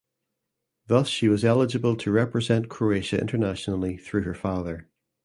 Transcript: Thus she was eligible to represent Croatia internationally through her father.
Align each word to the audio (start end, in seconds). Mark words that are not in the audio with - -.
Thus 0.87 1.09
she 1.09 1.27
was 1.27 1.45
eligible 1.45 1.95
to 1.97 2.09
represent 2.09 2.69
Croatia 2.69 3.21
internationally 3.21 3.97
through 3.97 4.23
her 4.23 4.33
father. 4.33 4.87